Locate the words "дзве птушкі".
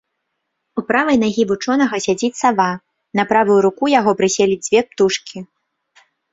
4.65-5.37